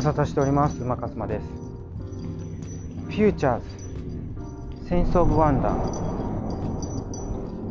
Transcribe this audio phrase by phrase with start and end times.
[0.00, 1.44] 無沙汰しております馬勝間です。
[1.44, 5.78] Futures Sense of Wonder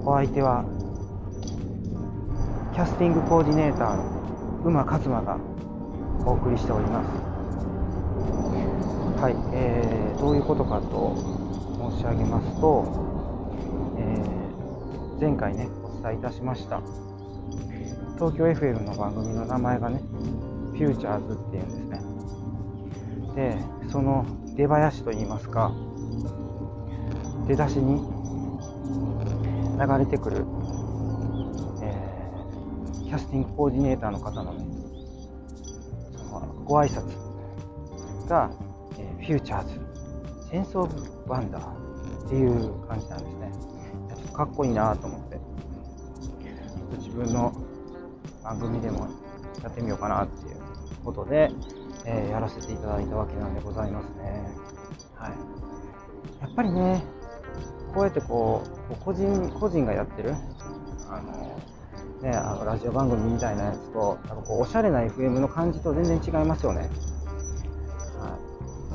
[0.05, 0.63] お相手は
[2.75, 4.03] キャスティングコーディネーターの
[4.63, 5.39] 馬勝間が
[6.23, 7.07] お送りしております。
[9.23, 11.15] はい、えー、どういうことかと
[11.97, 12.85] 申し上げますと、
[13.97, 16.79] えー、前回ねお伝えいたしました。
[18.17, 20.03] 東京 FM の番組の名前がね
[20.73, 21.78] フューチャーズっていうんですね
[23.39, 23.57] で
[23.89, 24.25] その
[24.57, 25.71] 出囃子といいますか
[27.47, 28.01] 出だしに
[29.79, 30.45] 流れてくる、
[31.81, 34.65] えー、キャスティングコーディネーターの方のね
[36.17, 37.07] そのご挨拶
[38.27, 38.51] が、
[38.97, 43.51] えー、 Futures Sense of Wonder っていう感じなんですね。
[44.09, 45.39] ちょっとかっこいいなと思って。
[46.97, 47.53] 自分の
[48.43, 49.07] 番組でも
[49.63, 50.57] やってみようかなっていう
[51.05, 51.51] ことで、
[52.11, 54.49] えー、やらせていただいたわけなんでございますね。
[55.13, 55.31] はい、
[56.41, 57.03] やっぱりね、
[57.93, 60.33] こうやってこう個人個人がやってる
[61.07, 61.61] あの、
[62.23, 66.89] ね、あのラジオ番組みたいなやつと、なんかこうおしゃれな FM の感じと全然違いますよね。
[68.17, 68.37] は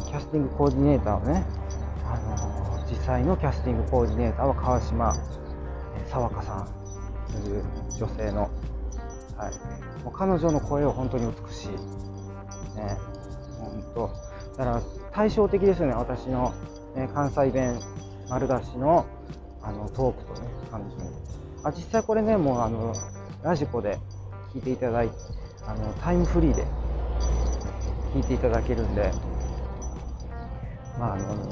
[0.03, 1.47] い、キャスティングコーディネーターをね、
[2.05, 5.15] あの実際のキャスティングコーディネーターは川島
[6.11, 7.63] 爽香さんという
[7.97, 8.51] 女性の、
[9.37, 12.14] はい、もう彼女の声は本当に美しい。
[12.75, 12.97] ね、
[13.59, 14.11] 本当
[14.59, 16.53] だから対照的ですよね、私の、
[16.95, 17.79] ね、関西弁
[18.29, 19.07] 丸出しの
[19.63, 20.97] あのトークとね、感じ
[21.63, 22.95] あ実際これね、もうあの
[23.43, 23.99] ラジコで
[24.53, 25.15] 聞いていただいて、
[25.67, 26.67] あのタイムフリーで
[28.15, 29.11] 聞いていただけるんで、
[30.99, 31.51] まあ、あの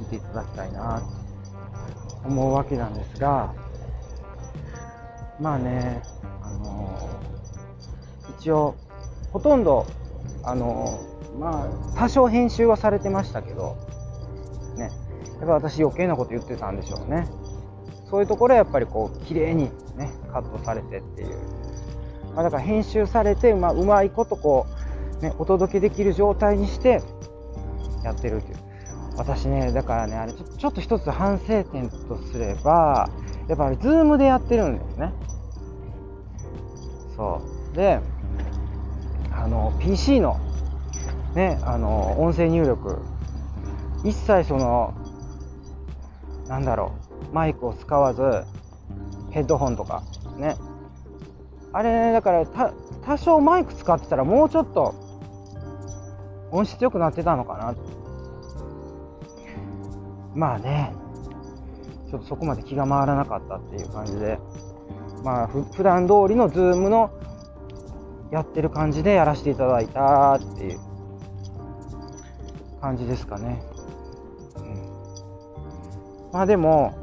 [0.00, 3.54] 聞いていただきたいなと思うわけなんですが、
[5.40, 6.02] まあね、
[6.42, 7.20] あの
[8.38, 8.74] 一応、
[9.32, 9.86] ほとんど
[10.46, 11.00] あの
[11.38, 13.76] まあ多少編集はされてましたけど
[14.76, 14.90] ね。
[15.40, 17.28] やっぱ私余計なこと言ってたんでしょうね。
[18.08, 19.64] そういうところはやっぱりこう綺麗に
[19.96, 21.36] ねカットされてっていう、
[22.34, 24.66] まあ、だから編集されて、ま、うまいことこ
[25.20, 27.02] う、ね、お届けできる状態にして
[28.04, 28.58] やってるっていう。
[29.18, 33.08] 私ねだからねあれちょちょっと一つ反省点とすれば
[33.48, 35.12] やっぱりズームでやってるんですね。
[37.16, 37.40] そ
[37.72, 37.76] う。
[37.76, 38.00] で
[39.46, 40.40] あの PC の,、
[41.36, 42.98] ね、あの音声入力。
[44.02, 44.92] 一切その
[46.48, 46.92] なんだろ
[47.30, 48.22] うマイクを使わず
[49.30, 50.02] ヘッドホンとか
[50.36, 50.56] ね。
[51.72, 52.44] あれだから
[53.04, 54.96] 多少マイク使ってたらもうちょっと
[56.50, 57.74] 音質良くなってたのかな。
[60.34, 60.92] まあね。
[62.10, 64.40] ちょっとそこまで気が回らなかったっていう感じで。
[65.22, 67.12] まあ普段通りのズームの
[68.30, 70.80] やってる感じでやらせていただいたっていう
[72.80, 73.62] 感じですかね。
[74.56, 76.94] うん、まあでも、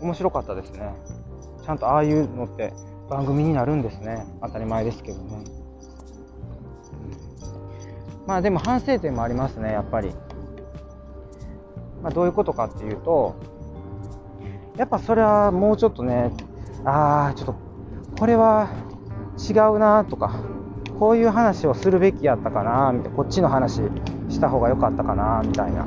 [0.00, 0.94] 面白かったですね。
[1.64, 2.72] ちゃんとああいうのって
[3.08, 4.26] 番組になるんですね。
[4.42, 5.44] 当たり前ですけどね。
[5.60, 5.66] うん
[8.26, 10.12] まあでも反省点もありますね、やっぱり。
[12.02, 13.36] まあ、どういうことかっていうと、
[14.76, 16.32] やっぱそれはもうちょっとね、
[16.84, 17.54] ああ、ちょっと、
[18.18, 18.68] これは
[19.38, 20.40] 違うなとか
[20.98, 23.82] こういう話をするべきやったかなみたいなこっちの話
[24.28, 25.86] した方が良かったかなみたいな。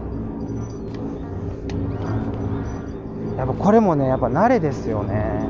[3.38, 5.47] やっぱこれもねやっぱ慣れですよね。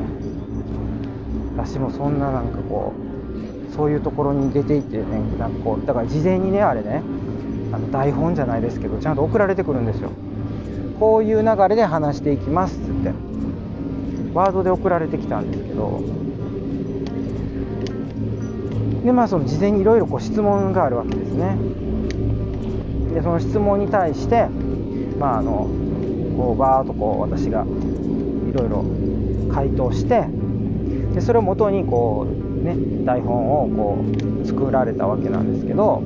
[1.58, 5.04] 私もそんななんかこうそういうところに出ていってね
[5.38, 7.02] なんかこうだから事前にねあれね
[7.74, 10.12] あの台本じゃないですけどちゃんと送られてくるんですよ。
[11.00, 13.14] こういう流れで話していきますっつって
[14.34, 16.02] ワードで送られてきたんですけど
[19.04, 21.58] でまあその事前にいろいろ質問があるわけですね。
[23.14, 24.48] でその質問に対して
[25.18, 25.68] まああの
[26.38, 27.66] こうバーッとこう私が
[28.50, 28.86] いろいろ
[29.54, 30.26] 回答して
[31.14, 32.76] でそれをもとにこうね
[33.06, 33.98] 台本をこ
[34.44, 36.02] う作られたわけなんですけど、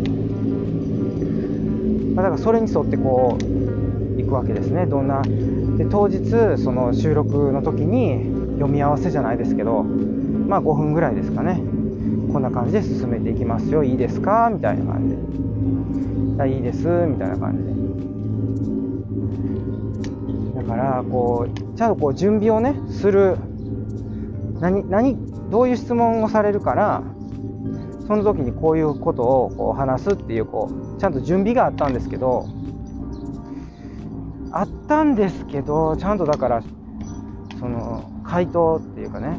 [2.15, 4.85] まあ、だからそれに沿ってこういくわけですね。
[4.85, 5.21] どんな
[5.77, 8.25] で当日その収録の時に
[8.56, 11.62] 読み合わせじゃないですけどまあ5分ぐらいですかね。
[12.31, 13.83] こんな感じで進めていきますよ。
[13.83, 14.50] いいですか？
[14.53, 15.15] みたいな感じ
[16.38, 16.55] で。
[16.55, 16.88] いいです。
[17.07, 17.73] みたいな感じで。
[20.61, 23.38] だからこうちゃんとこう準備をねする。
[24.59, 25.17] 何何
[25.50, 27.03] どういう質問をされるから
[28.07, 32.47] その時にこういうことをこう話すっていうこうちゃんと準備があったんですけど
[34.51, 36.63] あったんですけどちゃんとだから
[37.59, 39.38] その回答っていうかね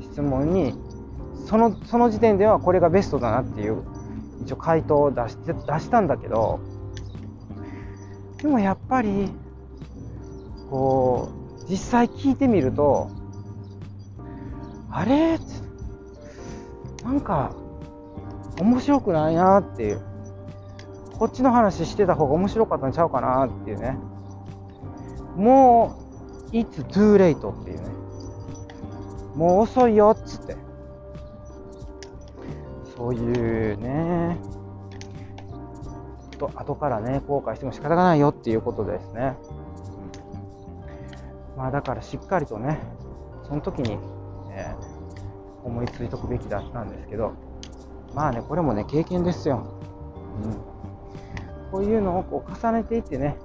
[0.00, 0.74] 質問に
[1.46, 3.82] そのその時点ではこれがベストだなっていう
[4.42, 6.60] 一応回答を出して出したんだけど
[8.42, 9.30] でもやっぱり
[10.68, 11.30] こ
[11.64, 13.10] う実際聞いてみると
[14.90, 15.38] あれ？
[17.04, 17.54] なんか
[18.60, 20.00] 面白くないなっていう。
[21.18, 23.96] こっちの話してた方が面白かったんちゃうかなっていうね。
[25.34, 25.96] も
[26.52, 27.88] う It's too late っていうね。
[29.34, 30.65] もう遅いよっつって。
[32.96, 34.38] そういうね。
[36.36, 39.34] と後からね後悔しても仕方がないよっていうことですね、
[41.56, 42.78] まあだからしっかりとね
[43.44, 43.90] その時に、
[44.48, 44.76] ね、
[45.64, 47.32] 思いついとくべきだったんですけど
[48.14, 49.66] まあねこれもね経験ですよ、
[50.44, 53.36] うん、こういうのをこう重ねていってね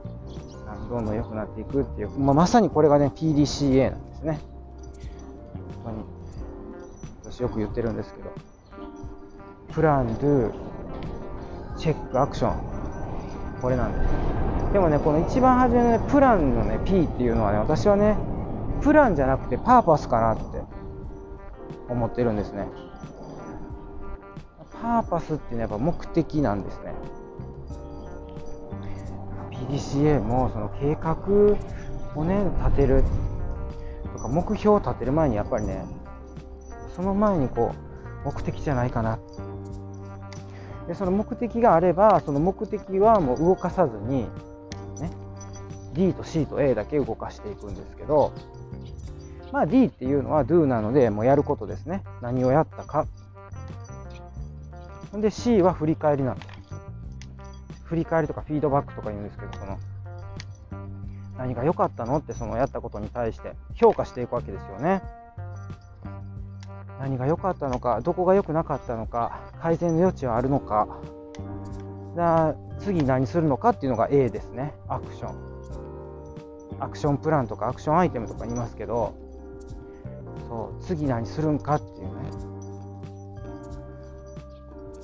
[0.90, 4.40] どんどん良くなっていくっていう、まあ、まさにこれがね PDCA なんですね。
[5.86, 5.94] 本
[7.24, 8.51] 当に私よく言ってるんですけど。
[9.74, 10.52] プラン、ドゥ、
[11.78, 13.62] チェック、アクション。
[13.62, 14.74] これなんです。
[14.74, 18.18] でもねこの一番初めのねプランのね P っていうのはね私はね
[18.82, 20.62] プランじゃなくてパーパスかなって
[21.90, 22.68] 思ってるんですね。
[24.82, 26.94] パーパスっていうのはやっぱ目的なんですね。
[29.52, 31.16] PDCA もその計画
[32.16, 33.04] をね立てる。
[34.14, 35.86] とか目標を立てる前にやっぱりね
[36.96, 37.74] その前にこ
[38.24, 39.20] う目的じゃないかな。
[40.92, 44.24] でその目的があればその目的はもう動かさずに、
[45.00, 45.10] ね、
[45.94, 48.34] D と C と A だけ動かしていくんですけど
[49.54, 52.04] まあ D っていうのは Do なのでもうやることですね。
[52.22, 53.08] 何をやったか。
[55.14, 56.48] で C は振り返りなんです。
[57.86, 59.78] 振り返りとかフィードバックとか言うんですけどその
[61.38, 65.02] 何が良かったのってそのやったことに対して評価していくわけですよね。
[67.02, 70.88] 何が良かったのかどこが良くなかったのか改善の余地はあるのか。
[72.16, 74.76] だ次何するのかっていうのが A ですね。
[74.88, 75.36] アクション。
[76.80, 79.16] アクションプランとかアクションアイテムとか言いますけど
[80.48, 82.12] そう次何するんかっていうね。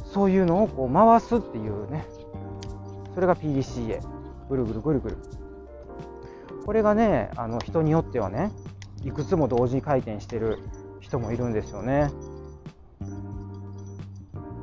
[0.05, 2.05] そういうのをこう回すっていうね。
[3.15, 4.01] それが PDCA
[4.49, 5.17] ぐるぐるぐるぐる。
[6.63, 8.51] これがねあの人によってはね
[9.03, 10.59] いくつも同時に回転してる
[11.07, 12.11] 人もいるんですよね。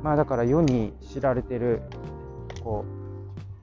[0.03, 1.81] まあだから世に知られてる
[2.63, 2.85] こ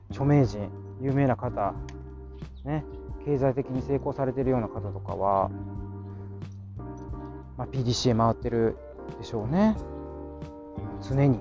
[0.09, 0.69] う著名人
[0.99, 1.73] 有名な方
[2.65, 2.83] ね
[3.25, 5.49] 経済的に成功されてるような方とかは、
[7.57, 8.75] まあ、PDCA 回ってる
[9.17, 9.77] でしょうね。
[11.01, 11.39] 常に。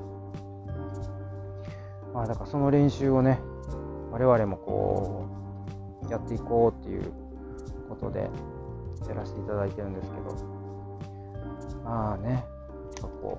[2.14, 3.40] まあだからその練習をね
[4.12, 5.26] 我々もこ
[6.06, 7.12] うやっていこうっていう
[7.88, 8.30] ことで
[9.08, 10.62] やらせていただいてるんですけど。
[11.85, 12.44] まあね、
[13.00, 13.38] こ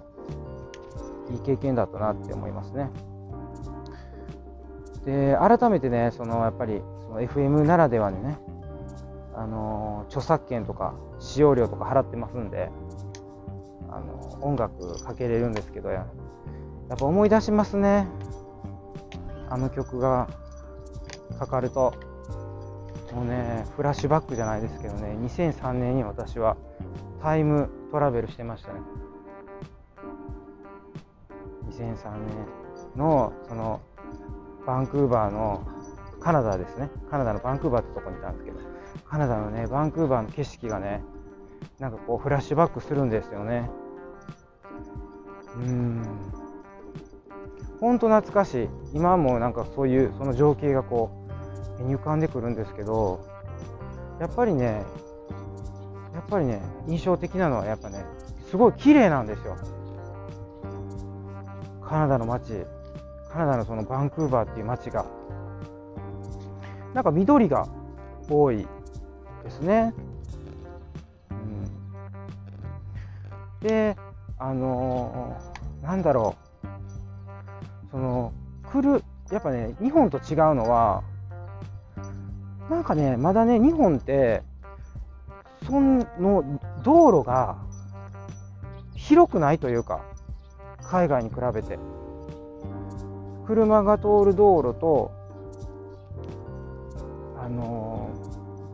[1.30, 2.90] う、いい経験だったなって思いますね。
[5.06, 8.40] で、改めてね、そのやっぱりその FM ならではにね、
[9.36, 12.70] あの著作権とか使用料とか払ってますんで、
[13.90, 16.06] あの音楽かけれるんですけど、や
[16.94, 18.08] っぱ思い出しますね。
[19.50, 20.28] あの曲が
[21.40, 21.94] かかると。
[23.14, 26.58] もうね、フラッシュバックじゃないですけどね、2003年に私は
[27.24, 28.82] タイムトラベルしてましたね。
[31.70, 33.80] 2003年のその
[34.68, 35.65] バンクーバーの
[36.20, 36.89] カナダですね。
[37.10, 38.60] カナダのバンクーバーってとこにいたんですけど
[39.06, 41.01] カナダのねバンクーバーの景色がね
[41.80, 43.70] なんかこうフラッシュバックするんですよね。
[45.56, 46.03] うん。
[47.80, 48.70] ほんと懐かしい。
[48.94, 51.10] 今もなんかそういうその情景がこ
[51.80, 53.25] う目に浮かんでくるんですけど
[54.20, 54.84] やっぱりね
[56.13, 58.05] やっぱりね印象的なのはやっぱね
[58.50, 59.58] すごい綺麗なんですよ。
[61.82, 62.65] カナダの街
[63.32, 65.05] カナダのそのバンクーバーっていう街が。
[66.93, 67.67] なんか緑が
[68.29, 68.67] 多い
[69.43, 69.96] ですね、
[73.62, 73.98] うん、で
[74.38, 76.43] あのー、なんだろう。
[77.89, 78.32] その
[78.72, 81.03] 来るやっぱね日本と違うのは
[82.70, 84.43] なんかねまだね日本って
[85.65, 87.58] その道路が
[88.96, 90.01] 広くないというか
[90.82, 91.79] 海外に比べて
[93.46, 95.12] 車が通る道路と
[97.38, 98.10] あの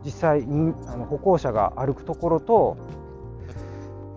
[0.02, 2.76] ー、実際にあの歩行者が歩くところと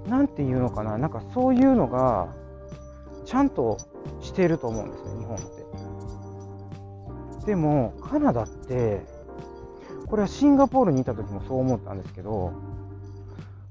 [0.07, 2.27] 何て言うのかななんかそういうのが
[3.25, 3.77] ちゃんと
[4.21, 5.63] していると思うんですね日本って。
[7.45, 9.01] でもカナダって
[10.07, 12.53] これはシンガポールにいた時もそう思ったんですけど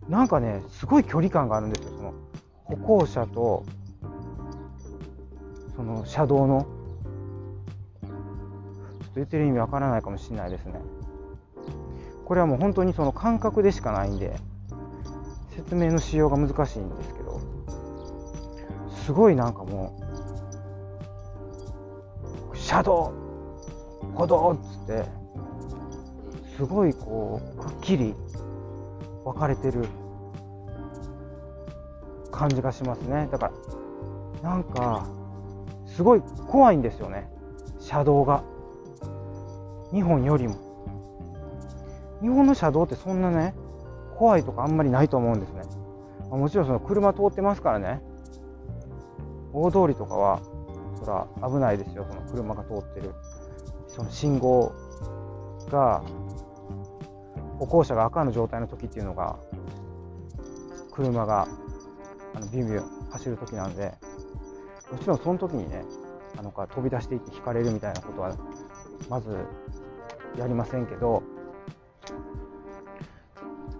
[0.08, 1.90] なんかねすごい距離感があるんですよ。
[1.96, 2.14] その
[2.64, 3.64] 歩行者と
[5.76, 6.66] その車道の。
[8.02, 8.10] ちょっ
[9.08, 10.80] と言ってる意味わからないかもしれないですね。
[12.24, 14.34] これはもう本当にその感覚でしかないんで
[15.54, 17.40] 説明のしようが難しいんですけど
[19.04, 20.00] すごいなんかも
[22.52, 23.12] う車道
[24.14, 25.22] 歩道っつって
[26.62, 28.14] すごいこうくっきり
[29.25, 29.85] 分かれてる
[32.31, 33.28] 感じがしますね。
[33.33, 33.50] だか
[34.42, 35.09] らなんか
[35.87, 37.28] すごい怖いんですよね。
[37.81, 38.45] 車道が。
[39.92, 40.54] 日本よりも。
[42.21, 43.57] 日本の車道ってそんなね
[44.16, 45.62] 怖いとかあんまりないと思うんですね。
[46.31, 48.00] もちろんその車通ってますからね。
[49.52, 50.40] 大通りとかは
[51.00, 52.07] そら危ないですよ。
[52.09, 53.12] その車が通ってる。
[53.88, 54.71] その信号
[55.69, 56.04] が
[57.62, 59.37] 歩行者が赤の状態の時っていうのが
[60.90, 61.47] 車が
[62.35, 63.95] あのビュンビュン走る時なんで
[64.90, 65.85] もちろんその時にね
[66.37, 68.37] あのか飛び出していって引かれるみたいなことは
[69.09, 69.47] まず
[70.37, 71.23] やりませんけど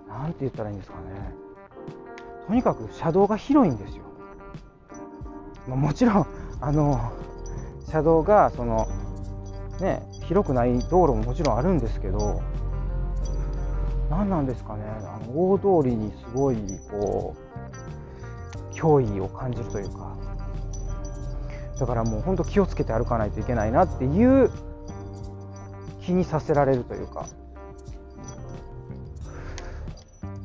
[0.07, 1.35] 何て言ったらいいんですかね。
[2.47, 4.05] とにかく車道が広いんですよ、
[5.67, 6.27] まあ、もちろん
[6.61, 7.13] あの
[7.89, 8.87] 車道がその
[9.81, 12.41] ね広くない道路ももちろんあるんですけど
[14.13, 14.85] 何なんですかね。
[14.87, 16.57] あの大通りにすごい
[16.91, 17.35] こ
[18.71, 20.15] う脅威を感じるというか。
[21.81, 24.51] だからもう本当気をつけて歩かないといけないなっていう
[26.03, 27.27] 気にさせられるというか。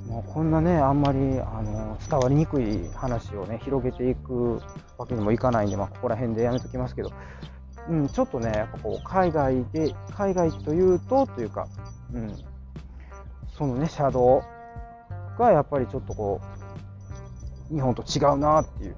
[0.08, 4.62] もうこんなねあんまりあの伝わりにくい話をね広げていく
[4.98, 7.12] わけにもいかないんで、まあ、ここら辺でやめときますけど、
[7.90, 11.68] うん、ちょっとねやっぱこう海外で海外というとというか、
[12.14, 12.34] うん、
[13.58, 14.44] そのね、車道
[15.40, 16.40] がやっぱりちょっとこ
[17.72, 18.96] う、日本と違うなっていう。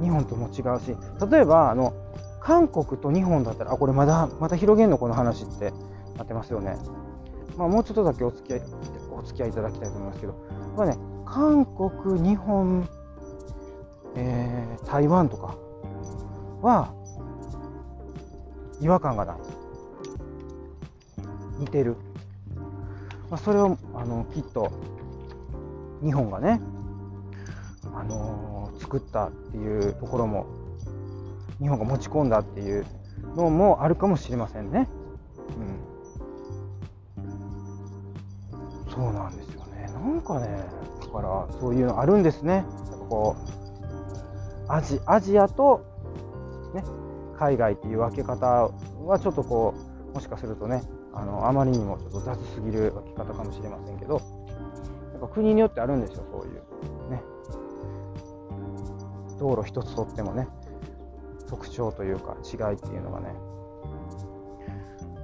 [0.00, 0.96] 日本とも違うし、
[1.30, 1.92] 例えば、あの、
[2.40, 5.72] 韓国と日本だったら、あ、これまだ、また広げんのこの話って
[6.16, 6.76] なってますよね。
[7.56, 8.62] まあ、もうちょっとだけお付き合い、
[9.12, 10.34] お付き合いいただきたいと思いますけど、
[10.76, 10.96] まあね、
[11.26, 12.88] 韓国、日本、
[14.14, 15.56] えー、台湾とか
[16.62, 16.94] は、
[18.80, 19.36] 違和感がない。
[21.58, 21.96] 似てる。
[23.30, 24.72] まあ、それをあのきっと
[26.02, 26.60] 日本がね、
[27.94, 30.46] あのー、作ったっていうところも
[31.60, 32.86] 日本が持ち込んだっていう
[33.36, 34.88] のもあるかもしれませんね。
[37.26, 39.90] うん、そうなんですよね。
[39.92, 40.64] なんかね、
[41.00, 42.64] だからそういうのあるんですね。
[43.10, 43.36] こ
[44.68, 45.84] うアジアジアと、
[46.74, 46.84] ね、
[47.36, 48.70] 海外っていう分け方
[49.04, 49.74] はちょっとこ
[50.12, 50.82] うもしかするとね
[51.12, 54.14] あのあまりにもちょっと雑すぎる分け方かもしれませんけど
[55.12, 57.10] やっぱ国によってあるんですよそういう。
[57.10, 57.22] ね。
[59.38, 60.48] 道路一つとってもね
[61.48, 63.34] 特徴というか違いっていうのがね。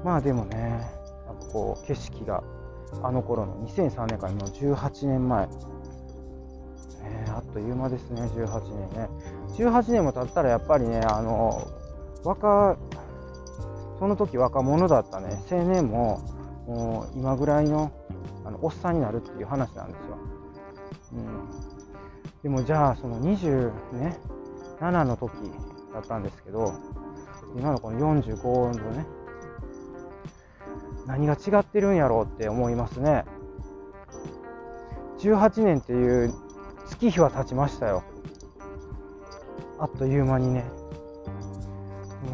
[0.05, 0.81] まあでもね
[1.27, 2.43] なんかこう景色が
[3.03, 5.53] あの頃の2003年からの18年前、ね、
[7.29, 9.09] あっという間ですね18年ね。
[9.57, 11.67] 18年も経ったらやっぱりねあの
[12.25, 12.77] 若
[13.99, 16.21] その時若者だったね青年も
[16.67, 17.93] もう今ぐらいの
[18.45, 20.19] あのおっさんになるっていう話なんですよ。
[21.13, 25.33] うん、でもじゃあその27、の時
[25.93, 26.75] だったんですけど
[27.57, 29.07] 今のこの45のね
[31.07, 33.25] 何が違ってるんやろうって思いますね。
[35.19, 36.35] 18年っていう
[36.89, 38.03] 月日は経ちましたよ。
[39.79, 40.65] あっという間にね。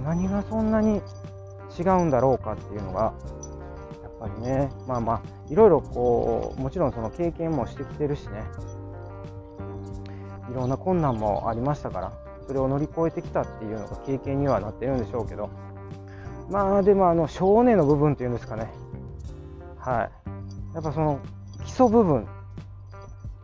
[0.05, 1.01] 何がそんなに
[1.79, 3.15] 違うんだろうかっていうのが
[4.03, 4.71] やっぱりね。
[4.87, 8.43] まあまあいろいろこうもちろんその経験もしてきてるしね。
[10.51, 12.13] いろんな困難もありましたから
[12.47, 15.49] それを乗り越えてきたっていうのが経験にはなってるんでしょうけど。
[16.51, 18.71] まあでもあの少年の部分っていうんですかね。
[19.79, 20.11] はい。
[20.75, 21.21] やっぱその
[21.65, 22.27] 基礎部分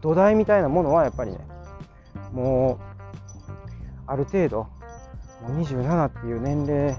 [0.00, 1.38] 土台みたいなものはやっぱりね
[2.32, 2.88] もう
[4.06, 4.66] ある程度
[5.42, 6.96] もう27っていう年齢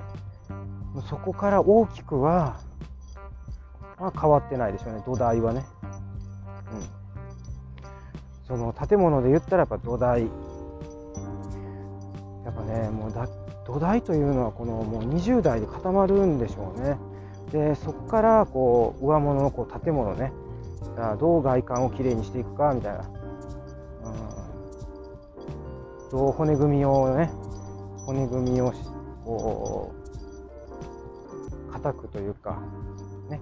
[1.07, 2.59] そこから大きくは、
[3.99, 5.65] まあ、変わってないでしょうね、土台はね。
[6.71, 6.99] うん。
[8.47, 10.23] その建物で言ったらやっぱ土台。
[12.45, 13.27] やっぱね、もうだ
[13.65, 16.97] 土台というのはこのもう20代で固まるんでしょうね。
[17.51, 20.31] で、そこからこう上物のこう建物ね、
[21.19, 22.99] どう外観をきれいにしていくかみたいな。
[22.99, 24.09] う
[26.07, 27.29] ん、どう骨組みをね、
[28.05, 28.73] 骨組みを
[29.23, 29.98] こう
[31.79, 32.61] 硬くというか、
[33.29, 33.39] ね、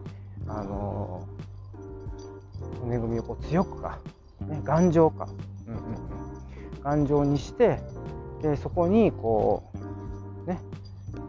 [0.47, 1.27] あの
[2.81, 3.99] 骨組みをこう強くか、
[4.41, 5.27] ね、頑丈か、
[5.67, 7.79] うんうんうん、頑丈にして
[8.41, 9.63] でそこにこ
[10.45, 10.59] うね、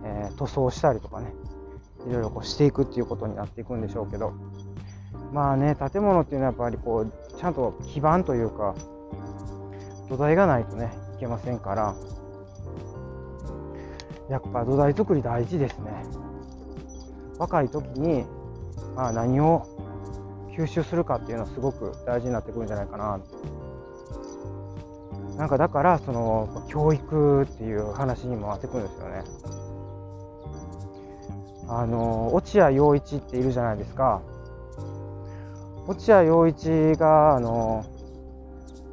[0.04, 1.32] えー、塗装したりとかね
[2.06, 4.34] いろいろこうしていくっていうことになっていくんでしょうけど
[5.32, 8.74] まあね建物っていうのはやっぱりこうちゃんと基盤というか
[10.08, 11.94] 土台がないとねいけませんから
[14.30, 16.04] やっぱ土台作り大事ですね。
[17.38, 18.24] 若い時に、
[18.94, 19.66] まあ、何を
[20.56, 23.20] 吸収するかっていうのはすごく大事になってくるんじゃないかな。
[25.36, 29.22] なんかだからその教育っていう話にもなってくるんですよね。
[31.68, 34.20] あの落合陽一っているじゃないですか。
[35.86, 37.84] 落合陽一があの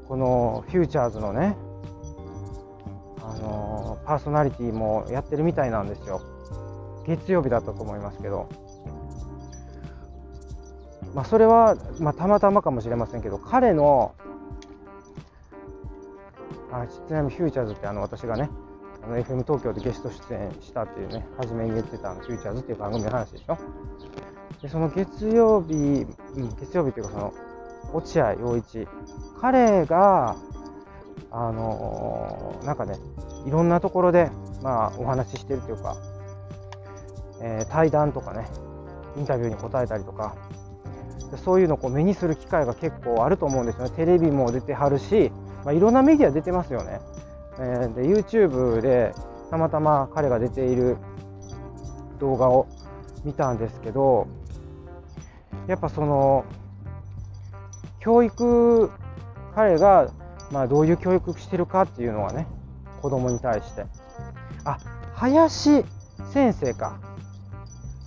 [0.07, 1.57] このフューチャーズのね
[3.23, 6.21] あのパーソナリティもやってるみたいなんですよ。
[7.07, 8.49] 月曜日だったと思いますけど
[11.13, 14.13] まあそれは、まあ、たまたまかもしれませんけど彼の
[16.71, 18.49] あちなみにフューチャーズってあの私がね
[19.03, 23.57] あの FM 東京でゲスト出演したっていうね初めに言ってたあのフューチャーズっていう番組の話でしょ？
[24.61, 27.33] でその月曜日、うん、月曜日っていうかその
[27.93, 28.87] 落合陽一
[29.39, 30.35] 彼が
[31.31, 32.97] あのー、なんかね
[33.45, 34.29] いろんなところで
[34.61, 35.95] まあお話ししてるというか、
[37.41, 38.47] え、対談とかね
[39.17, 40.35] インタビューに答えたりとか
[41.43, 43.89] そういうのをこう目にする機会が結構あると思うんですよね。
[43.91, 45.31] テレビも出てはるし、
[45.63, 47.01] まあ、いろんなメディア出てますよね、
[47.59, 49.13] えー、で YouTube で
[49.49, 50.97] たまたま彼が出ている
[52.19, 52.67] 動画を
[53.23, 54.27] 見たんですけど
[55.67, 56.45] やっぱその
[57.99, 58.91] 教育
[59.55, 60.11] 彼が
[60.51, 62.47] まあどういう教育してるかっていうのはね
[63.01, 63.85] 子供に対して。
[64.63, 64.79] あ
[65.13, 65.83] 林
[66.31, 67.14] 先生か。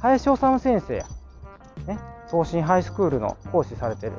[0.00, 1.04] 林修先生や、
[1.86, 1.98] ね、
[2.30, 4.12] 東進ハイスクールの講師されてる。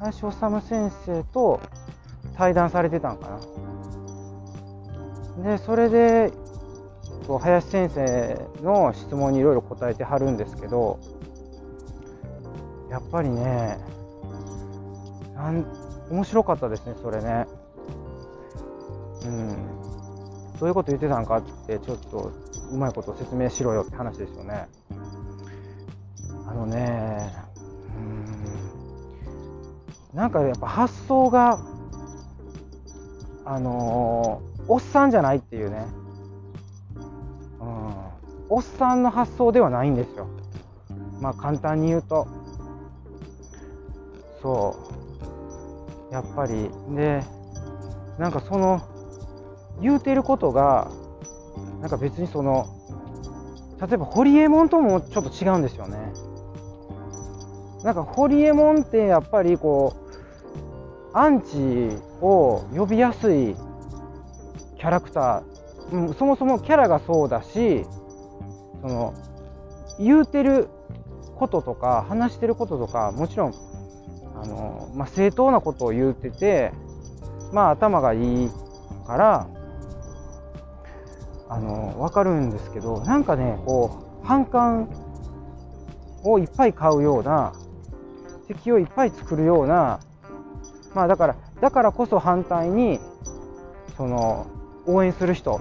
[0.00, 1.60] 林修先生と
[2.36, 3.40] 対談されてたんか
[5.36, 5.46] な。
[5.56, 6.32] でそれで
[7.40, 10.98] 林先生の質問にいろいろ答えてはるんですけど
[12.90, 13.78] やっぱりね
[15.34, 15.66] なん
[16.10, 17.45] 面白かったですねそれね。
[20.58, 22.32] どういうこと言ってたんかってちょっと
[22.72, 24.68] うまいこと説明しろよって話ですよね。
[26.46, 27.32] あのね
[30.12, 30.16] うん。
[30.16, 31.58] なんかやっぱ発想が
[33.44, 35.86] あのー、おっさんじゃないっていうね、
[37.60, 37.94] うん、
[38.48, 40.26] おっさんの発想ではないんですよ。
[41.20, 42.26] まあ簡単に言うと。
[44.42, 44.76] そ
[46.10, 46.12] う。
[46.14, 46.70] やっぱり。
[46.90, 47.22] で
[48.18, 48.80] なんかその
[49.80, 50.90] 言うてることが
[51.80, 52.66] なんか別にその
[53.80, 55.98] 例えばホリエモンともちょっと違うんですよね。
[57.84, 59.94] なんかホリエモンってやっぱりこ
[61.12, 63.54] うアンチを呼びやすい
[64.76, 67.84] キャラクター、うん、そもそもキャラがそうだし
[68.82, 69.14] その
[69.98, 70.68] 言うてる
[71.36, 73.54] こととか話してることとかもちろん
[74.42, 76.72] あの、まあ、正当なことを言うてて、
[77.52, 78.50] まあ、頭がいい
[79.06, 79.48] から
[81.48, 84.88] あの分かるんですけどなんかねこう反感
[86.24, 87.52] をいっぱい買うような
[88.48, 90.00] 敵をいっぱい作るような
[90.94, 93.00] まあだからだからこそ反対に
[93.96, 94.46] その
[94.86, 95.60] 応援する人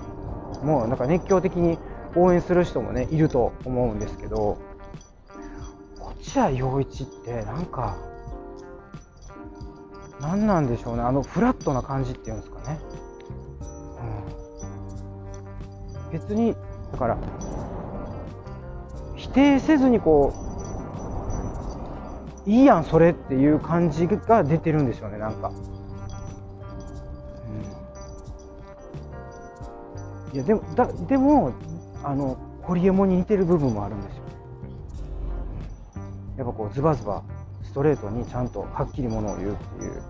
[0.64, 1.78] もなんか熱狂的に
[2.16, 4.58] 応援する人もねいると思うんですけど
[6.00, 7.98] 落合陽一ってなんか
[10.22, 11.04] 何なんでしょうね。
[11.04, 12.80] あのフラットな感じっていうんですかね、
[16.16, 16.56] 別に
[16.94, 17.18] だから
[19.18, 20.34] 否定せずにこ
[22.46, 25.52] ういいやんそれっていう感じが出てるんですよねなんか、
[30.30, 31.54] うん、いやでもだでも
[32.04, 34.24] あのホリエモンに似てる部分もあるんですよ。
[36.38, 37.24] やっぱこうズバズバ
[37.64, 40.02] ストレートにちゃんとはっきりものを言うっていう、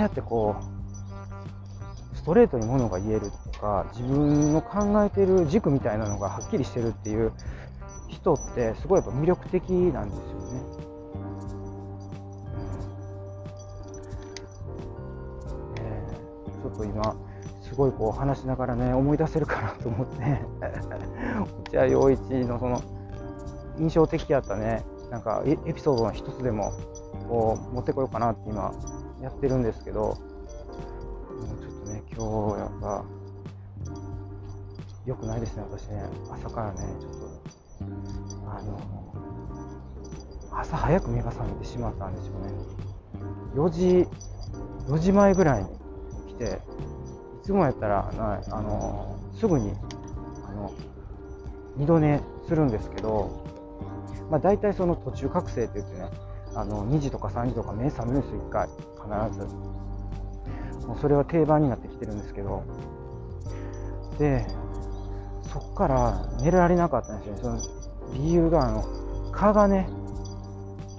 [0.00, 0.56] やってこ
[2.12, 7.32] うストレートにものが言えるとか自分の考えてる軸みたいなのがはっきりしてるっていう
[8.08, 10.90] 人ってすごいやっぱ魅力的なんですよね。
[16.62, 17.16] ちょっと今
[17.62, 20.42] すごいこう話しながらね思い出せるかなと思って
[21.64, 22.82] 落合陽一のその
[23.78, 26.72] 印象的やったねなんかエピソードの一つでも
[27.28, 28.72] こう持ってこようかなって今
[29.22, 30.16] やってるんですけどもう
[31.60, 33.04] ちょっとね今日やっぱ
[35.06, 36.04] 良くないですね私ね。
[36.30, 37.40] 朝からねちょっと
[38.46, 38.80] あの
[40.52, 42.52] 朝早く目が覚めてしまったんですよね。
[43.54, 44.06] 4時
[44.88, 45.68] 4時前ぐらいに
[46.28, 46.60] 来て
[47.42, 49.72] いつもやったらなあのすぐに
[50.46, 50.72] あの
[51.76, 53.44] 二度寝するんですけど、
[54.30, 56.08] まあ、大体その途中覚醒って言ってね
[56.54, 58.68] あの2時とか3時とか目覚めるんですよ1回。
[58.68, 59.46] 必ず。
[60.86, 62.62] もうそれは定番になってきてるんですけど。
[64.18, 64.46] で
[65.52, 67.58] そっから寝られなかったんですよその
[68.12, 68.84] 理由があの
[69.32, 69.88] 蚊がね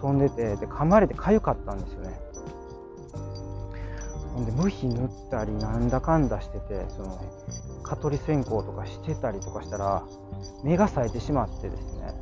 [0.02, 2.20] 飛んでてで噛まれて痒かったんですよね。
[4.34, 7.20] ほんで無比塗ったりなんだかんだしててその
[7.84, 10.04] 蚊取り線香とかしてたりとかしたら
[10.64, 12.14] 目が冴えてしまってですね、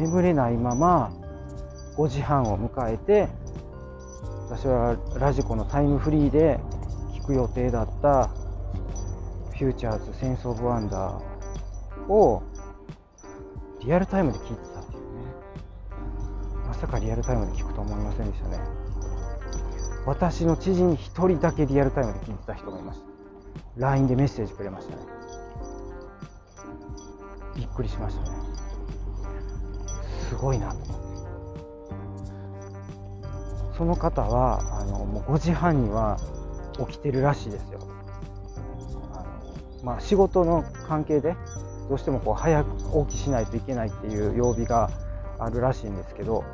[0.00, 1.12] 眠れないまま
[1.96, 3.28] 5時半を迎えて
[4.48, 6.58] 私はラジコのタイムフリーで
[7.14, 8.28] 聞く予定だった
[9.52, 12.42] 「フューチャーズ・センス・オブ・ワンダー」を
[13.84, 15.06] リアルタイムで聞いてたっていうね。
[16.66, 18.58] まさかリアルタイムで聞くと思いませんでしたね。
[20.06, 20.96] 私の知人1
[21.28, 23.06] 人だけリアルタイムで聞いてた人がいました。
[23.76, 25.02] LINE でメッセージくれましたね。
[27.54, 28.49] びっくりしましたね。
[30.40, 30.74] ごいな
[33.76, 36.18] その方はあのもう5時半には
[36.86, 37.80] 起きてるらしいですよ。
[39.12, 41.34] あの、まあ、仕事の関係で
[41.88, 44.90] どうしてもこう早く起きしないといけないっていう曜日が
[45.38, 46.44] あるらしいんですけど、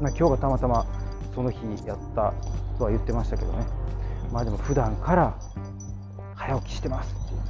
[0.00, 0.86] まあ、今日がたまたま
[1.34, 2.34] その日やった
[2.78, 3.66] とは言ってましたけどね。
[4.30, 5.34] まあでも普段から
[6.34, 7.40] 早起きしてますっていう。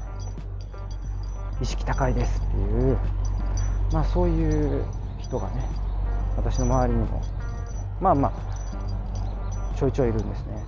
[1.62, 2.98] 意識高いですっていう。
[3.92, 4.85] まあそういう
[5.32, 5.66] 人がね
[6.36, 7.22] 私の周りにも
[8.00, 10.64] まあまあちょいちょいいるんですね、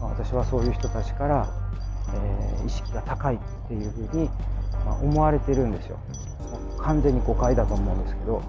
[0.00, 1.48] まあ、私はそういう人たちから、
[2.14, 4.30] えー、意識が高いっていうふうに、
[4.86, 5.98] まあ、思われてるんですよ。
[6.78, 8.42] 完全に誤解だと思うんですけど。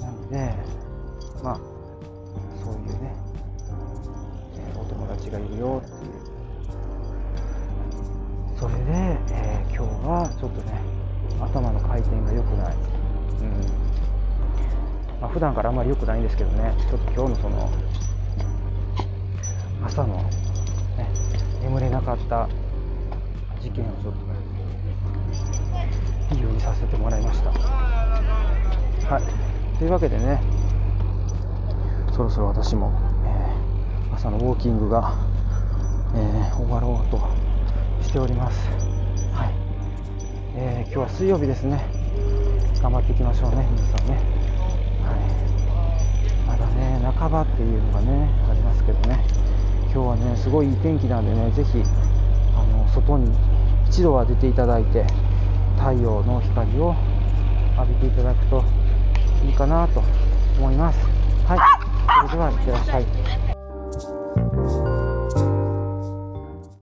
[0.00, 0.54] なので
[1.42, 1.56] まあ
[2.64, 3.14] そういうね、
[4.56, 6.12] えー、お友達がいるよっていう。
[8.58, 8.82] それで、
[9.32, 10.96] えー、今日はちょっとね
[11.40, 12.76] 頭の回転が良くない、
[13.40, 13.50] うん
[15.20, 17.68] まあ、普段からあんまり良くないんですけどねちょっと今日のその
[19.84, 20.30] 朝の、ね、
[21.62, 22.48] 眠れなかった
[23.60, 24.18] 事件をちょっと
[26.34, 29.22] 理由にさせてもらいましたはい
[29.78, 30.40] というわけでね
[32.16, 32.90] そろそろ私も、
[33.26, 35.12] えー、朝のウォーキングが、
[36.14, 37.20] えー、終わろうと
[38.02, 38.58] しております。
[39.34, 39.52] はい。
[40.56, 41.84] えー、今日は水曜日ですね。
[42.82, 44.14] 頑張っていきましょうね、皆さんね。
[45.02, 46.46] はい。
[46.46, 49.24] まだね、半ばっていうのがね、ありますけどね。
[49.92, 51.82] 今日はね、すごいいい天気なんでね、ぜひ、
[52.54, 53.34] あの、外に
[53.88, 55.04] 一度は出ていただいて、
[55.78, 56.94] 太陽の光を
[57.78, 58.64] 浴びていただくと
[59.44, 60.02] いいかなと
[60.58, 60.98] 思います。
[61.46, 62.28] はい。
[62.28, 63.15] それではいってらっしゃい。